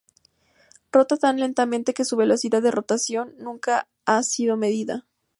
Rota 0.91 1.15
tan 1.15 1.37
lentamente 1.39 1.93
que 1.93 2.05
su 2.05 2.15
velocidad 2.17 2.63
de 2.63 2.71
rotación 2.71 3.35
nunca 3.37 3.87
ha 4.07 4.23
sido 4.23 4.57
medida. 4.57 5.05